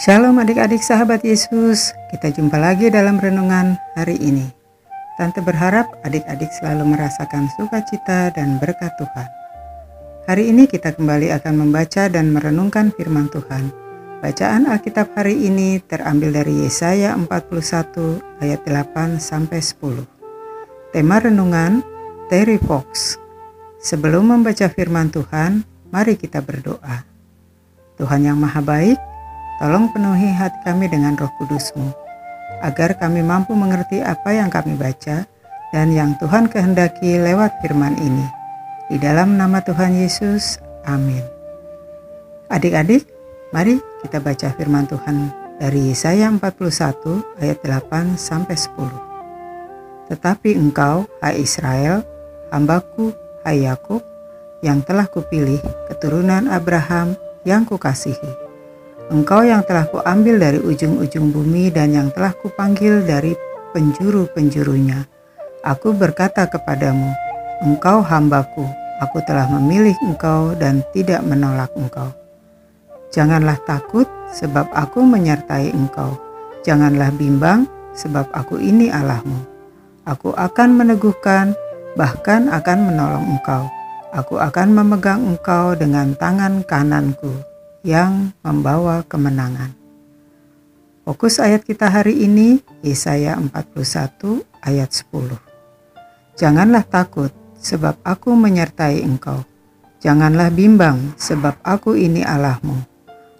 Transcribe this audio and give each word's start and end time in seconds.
Shalom 0.00 0.40
adik-adik 0.40 0.80
sahabat 0.80 1.20
Yesus, 1.20 1.92
kita 2.08 2.32
jumpa 2.32 2.56
lagi 2.56 2.88
dalam 2.88 3.20
renungan 3.20 3.76
hari 3.92 4.16
ini. 4.16 4.48
Tante 5.20 5.44
berharap 5.44 5.92
adik-adik 6.08 6.48
selalu 6.56 6.96
merasakan 6.96 7.52
sukacita 7.52 8.32
dan 8.32 8.56
berkat 8.56 8.96
Tuhan. 8.96 9.28
Hari 10.24 10.56
ini 10.56 10.64
kita 10.64 10.96
kembali 10.96 11.36
akan 11.36 11.52
membaca 11.52 12.08
dan 12.08 12.32
merenungkan 12.32 12.96
firman 12.96 13.28
Tuhan. 13.28 13.68
Bacaan 14.24 14.72
Alkitab 14.72 15.12
hari 15.12 15.36
ini 15.36 15.84
terambil 15.84 16.32
dari 16.32 16.64
Yesaya 16.64 17.12
41 17.20 18.40
ayat 18.40 18.64
8 18.64 19.20
sampai 19.20 19.60
10. 19.60 20.96
Tema 20.96 21.20
renungan 21.20 21.84
Terry 22.32 22.56
Fox. 22.56 23.20
Sebelum 23.84 24.32
membaca 24.32 24.64
firman 24.72 25.12
Tuhan, 25.12 25.60
mari 25.92 26.16
kita 26.16 26.40
berdoa. 26.40 27.04
Tuhan 28.00 28.24
yang 28.24 28.40
Maha 28.40 28.64
Baik, 28.64 29.09
Tolong 29.60 29.92
penuhi 29.92 30.32
hati 30.32 30.56
kami 30.64 30.88
dengan 30.88 31.12
roh 31.20 31.28
kudusmu, 31.36 31.92
agar 32.64 32.96
kami 32.96 33.20
mampu 33.20 33.52
mengerti 33.52 34.00
apa 34.00 34.32
yang 34.32 34.48
kami 34.48 34.72
baca 34.72 35.28
dan 35.68 35.92
yang 35.92 36.16
Tuhan 36.16 36.48
kehendaki 36.48 37.20
lewat 37.20 37.60
firman 37.60 37.92
ini. 38.00 38.24
Di 38.88 38.96
dalam 38.96 39.36
nama 39.36 39.60
Tuhan 39.60 40.00
Yesus, 40.00 40.56
amin. 40.88 41.20
Adik-adik, 42.48 43.04
mari 43.52 43.76
kita 44.00 44.24
baca 44.24 44.48
firman 44.56 44.88
Tuhan 44.88 45.28
dari 45.60 45.92
Yesaya 45.92 46.32
41 46.32 47.44
ayat 47.44 47.60
8 47.60 48.16
sampai 48.16 48.56
10. 48.56 50.08
Tetapi 50.08 50.56
engkau, 50.56 51.04
hai 51.20 51.36
Israel, 51.36 52.00
hambaku, 52.48 53.12
hai 53.44 53.68
Yakub, 53.68 54.00
yang 54.64 54.80
telah 54.80 55.04
kupilih, 55.04 55.60
keturunan 55.92 56.48
Abraham 56.48 57.12
yang 57.44 57.68
kukasihi 57.68 58.49
Engkau 59.10 59.42
yang 59.42 59.66
telah 59.66 59.90
kuambil 59.90 60.38
dari 60.38 60.62
ujung-ujung 60.62 61.34
bumi 61.34 61.66
dan 61.74 61.90
yang 61.90 62.14
telah 62.14 62.30
kupanggil 62.30 63.02
dari 63.02 63.34
penjuru-penjurunya. 63.74 65.02
Aku 65.66 65.90
berkata 65.90 66.46
kepadamu, 66.46 67.10
Engkau 67.66 68.06
hambaku, 68.06 68.62
aku 69.02 69.18
telah 69.26 69.50
memilih 69.50 69.98
engkau 70.06 70.54
dan 70.54 70.86
tidak 70.94 71.26
menolak 71.26 71.74
engkau. 71.74 72.06
Janganlah 73.10 73.58
takut 73.66 74.06
sebab 74.30 74.70
aku 74.70 75.02
menyertai 75.02 75.74
engkau. 75.74 76.14
Janganlah 76.62 77.10
bimbang 77.10 77.66
sebab 77.98 78.30
aku 78.30 78.62
ini 78.62 78.94
Allahmu. 78.94 79.42
Aku 80.06 80.38
akan 80.38 80.78
meneguhkan, 80.78 81.58
bahkan 81.98 82.46
akan 82.46 82.94
menolong 82.94 83.26
engkau. 83.26 83.66
Aku 84.14 84.38
akan 84.38 84.70
memegang 84.70 85.34
engkau 85.34 85.74
dengan 85.74 86.14
tangan 86.14 86.62
kananku 86.62 87.49
yang 87.80 88.36
membawa 88.44 89.00
kemenangan. 89.08 89.72
Fokus 91.04 91.40
ayat 91.40 91.64
kita 91.64 91.88
hari 91.88 92.28
ini 92.28 92.60
Yesaya 92.84 93.40
41 93.40 94.44
ayat 94.60 94.90
10. 94.92 95.40
Janganlah 96.36 96.84
takut 96.84 97.32
sebab 97.56 97.96
aku 98.04 98.36
menyertai 98.36 99.00
engkau. 99.00 99.42
Janganlah 100.00 100.52
bimbang 100.52 101.16
sebab 101.16 101.56
aku 101.64 101.96
ini 101.96 102.24
Allahmu. 102.24 102.76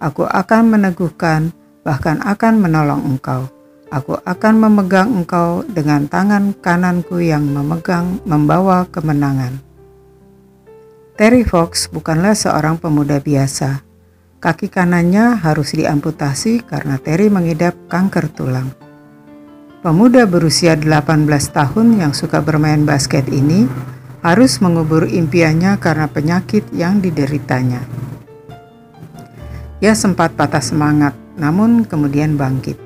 Aku 0.00 0.28
akan 0.28 0.72
meneguhkan 0.76 1.52
bahkan 1.84 2.20
akan 2.24 2.60
menolong 2.60 3.02
engkau. 3.04 3.48
Aku 3.88 4.18
akan 4.26 4.54
memegang 4.60 5.14
engkau 5.14 5.62
dengan 5.64 6.10
tangan 6.10 6.52
kananku 6.58 7.22
yang 7.22 7.46
memegang 7.46 8.18
membawa 8.26 8.84
kemenangan. 8.90 9.62
Terry 11.16 11.46
Fox 11.48 11.88
bukanlah 11.88 12.36
seorang 12.36 12.76
pemuda 12.76 13.22
biasa 13.22 13.85
Kaki 14.36 14.68
kanannya 14.68 15.40
harus 15.40 15.72
diamputasi 15.72 16.60
karena 16.68 17.00
Terry 17.00 17.32
mengidap 17.32 17.72
kanker 17.88 18.28
tulang. 18.36 18.68
Pemuda 19.80 20.28
berusia 20.28 20.76
18 20.76 21.24
tahun 21.56 21.96
yang 21.96 22.12
suka 22.12 22.44
bermain 22.44 22.84
basket 22.84 23.24
ini 23.32 23.64
harus 24.20 24.60
mengubur 24.60 25.08
impiannya 25.08 25.80
karena 25.80 26.04
penyakit 26.12 26.68
yang 26.76 27.00
dideritanya. 27.00 27.80
Ia 29.80 29.96
sempat 29.96 30.36
patah 30.36 30.60
semangat, 30.60 31.16
namun 31.40 31.88
kemudian 31.88 32.36
bangkit. 32.36 32.76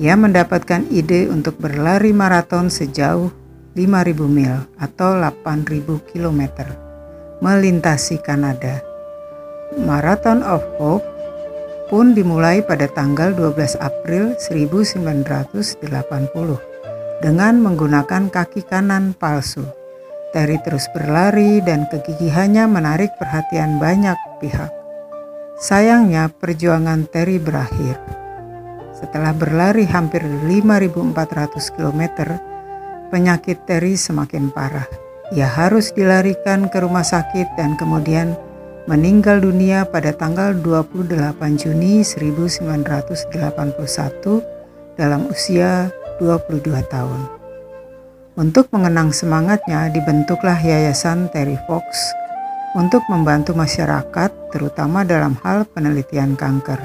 Ia 0.00 0.16
mendapatkan 0.16 0.88
ide 0.88 1.28
untuk 1.28 1.60
berlari 1.60 2.16
maraton 2.16 2.72
sejauh 2.72 3.28
5.000 3.76 4.16
mil 4.32 4.64
atau 4.80 5.12
8.000 5.20 6.08
km 6.08 6.40
melintasi 7.44 8.16
Kanada 8.24 8.93
Marathon 9.80 10.44
of 10.44 10.60
Hope 10.76 11.04
pun 11.88 12.12
dimulai 12.12 12.60
pada 12.64 12.88
tanggal 12.90 13.32
12 13.32 13.80
April 13.80 14.36
1980 14.36 15.80
dengan 17.24 17.54
menggunakan 17.60 18.28
kaki 18.28 18.68
kanan 18.68 19.16
palsu. 19.16 19.64
Terry 20.34 20.58
terus 20.66 20.90
berlari 20.90 21.62
dan 21.62 21.86
kegigihannya 21.86 22.66
menarik 22.66 23.14
perhatian 23.16 23.78
banyak 23.78 24.18
pihak. 24.42 24.68
Sayangnya 25.62 26.26
perjuangan 26.34 27.06
Terry 27.06 27.38
berakhir. 27.38 27.96
Setelah 28.98 29.30
berlari 29.30 29.86
hampir 29.86 30.26
5.400 30.26 31.14
km, 31.78 32.02
penyakit 33.14 33.62
Terry 33.62 33.94
semakin 33.94 34.50
parah. 34.50 34.90
Ia 35.30 35.46
harus 35.46 35.94
dilarikan 35.94 36.66
ke 36.66 36.82
rumah 36.82 37.06
sakit 37.06 37.54
dan 37.54 37.78
kemudian 37.78 38.34
meninggal 38.84 39.40
dunia 39.40 39.88
pada 39.88 40.12
tanggal 40.12 40.52
28 40.60 41.08
Juni 41.56 42.04
1981 42.04 43.32
dalam 45.00 45.24
usia 45.32 45.88
22 46.20 46.68
tahun. 46.92 47.20
Untuk 48.36 48.68
mengenang 48.74 49.14
semangatnya 49.14 49.88
dibentuklah 49.88 50.58
Yayasan 50.60 51.32
Terry 51.32 51.56
Fox 51.64 52.12
untuk 52.76 53.00
membantu 53.08 53.56
masyarakat 53.56 54.30
terutama 54.52 55.06
dalam 55.06 55.38
hal 55.40 55.64
penelitian 55.64 56.36
kanker. 56.36 56.82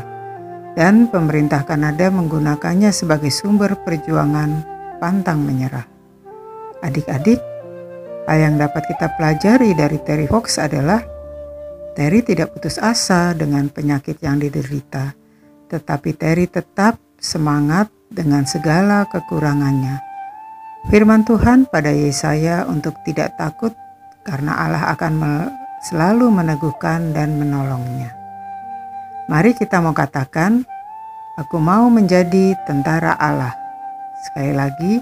Dan 0.77 1.11
pemerintah 1.11 1.67
Kanada 1.67 2.07
menggunakannya 2.13 2.93
sebagai 2.95 3.33
sumber 3.33 3.75
perjuangan 3.83 4.63
pantang 5.03 5.43
menyerah. 5.43 5.83
Adik-adik, 6.79 7.41
hal 8.29 8.37
yang 8.39 8.55
dapat 8.55 8.87
kita 8.87 9.11
pelajari 9.19 9.75
dari 9.75 9.99
Terry 10.05 10.29
Fox 10.29 10.61
adalah 10.61 11.18
Terry 11.97 12.21
tidak 12.21 12.53
putus 12.53 12.77
asa 12.77 13.33
dengan 13.33 13.67
penyakit 13.67 14.21
yang 14.21 14.37
diderita, 14.37 15.17
tetapi 15.67 16.13
Terry 16.13 16.45
tetap 16.45 17.01
semangat 17.17 17.89
dengan 18.09 18.45
segala 18.45 19.05
kekurangannya. 19.09 19.99
Firman 20.87 21.27
Tuhan 21.27 21.67
pada 21.67 21.91
Yesaya 21.91 22.63
untuk 22.65 22.95
tidak 23.03 23.35
takut 23.35 23.75
karena 24.23 24.55
Allah 24.55 24.83
akan 24.95 25.13
selalu 25.83 26.31
meneguhkan 26.31 27.11
dan 27.11 27.35
menolongnya. 27.35 28.15
Mari 29.29 29.53
kita 29.53 29.83
mau 29.83 29.93
katakan, 29.93 30.65
aku 31.37 31.57
mau 31.61 31.85
menjadi 31.91 32.57
tentara 32.65 33.13
Allah. 33.19 33.53
Sekali 34.25 34.53
lagi, 34.55 34.93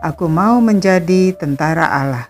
aku 0.00 0.30
mau 0.30 0.62
menjadi 0.62 1.34
tentara 1.36 1.90
Allah. 1.92 2.26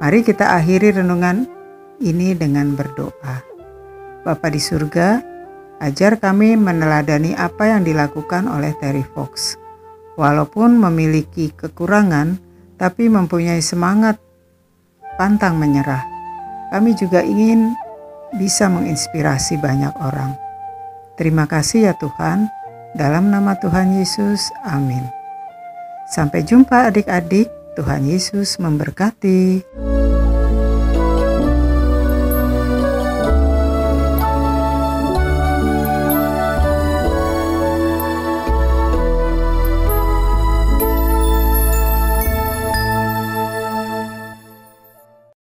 Mari 0.00 0.20
kita 0.24 0.52
akhiri 0.56 0.96
renungan 1.00 1.55
ini 2.00 2.36
dengan 2.36 2.74
berdoa. 2.74 3.42
Bapa 4.26 4.48
di 4.50 4.58
surga, 4.58 5.22
ajar 5.78 6.18
kami 6.18 6.58
meneladani 6.58 7.36
apa 7.38 7.70
yang 7.70 7.86
dilakukan 7.86 8.50
oleh 8.50 8.74
Terry 8.82 9.06
Fox. 9.06 9.54
Walaupun 10.16 10.80
memiliki 10.80 11.52
kekurangan, 11.52 12.40
tapi 12.76 13.08
mempunyai 13.08 13.60
semangat 13.60 14.20
pantang 15.16 15.56
menyerah. 15.56 16.04
Kami 16.72 16.92
juga 16.98 17.24
ingin 17.24 17.72
bisa 18.36 18.68
menginspirasi 18.68 19.56
banyak 19.60 19.92
orang. 20.02 20.34
Terima 21.16 21.48
kasih 21.48 21.92
ya 21.92 21.94
Tuhan. 21.96 22.48
Dalam 22.96 23.28
nama 23.28 23.56
Tuhan 23.60 23.96
Yesus, 23.96 24.52
amin. 24.64 25.04
Sampai 26.08 26.44
jumpa 26.44 26.88
adik-adik. 26.92 27.48
Tuhan 27.76 28.08
Yesus 28.08 28.56
memberkati. 28.56 29.60